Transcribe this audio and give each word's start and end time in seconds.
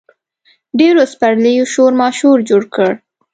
ډېرو 0.79 1.01
سپرلیو 1.13 1.65
شورماشور 1.73 2.37
جوړ 2.49 2.63
کړ. 2.75 2.91